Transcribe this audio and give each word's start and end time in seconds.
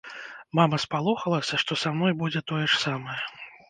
Мама 0.59 0.79
спалохалася, 0.85 1.61
што 1.67 1.79
са 1.83 1.95
мной 2.01 2.13
будзе 2.25 2.47
тое 2.51 2.65
ж 2.71 2.85
самае. 2.91 3.25